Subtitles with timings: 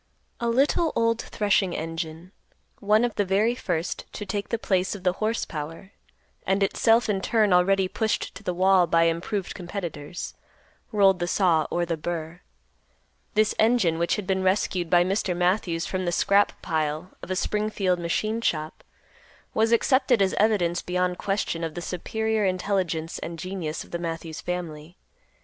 [0.39, 2.31] A little old threshing engine,
[2.79, 5.91] one of the very first to take the place of the horse power,
[6.43, 10.33] and itself in turn already pushed to the wall by improved competitors,
[10.91, 12.41] rolled the saw or the burr.
[13.35, 15.37] This engine, which had been rescued by Mr.
[15.37, 18.83] Matthews from the scrap pile of a Springfield machine shop,
[19.53, 24.41] was accepted as evidence beyond question of the superior intelligence and genius of the Matthews
[24.41, 24.97] family.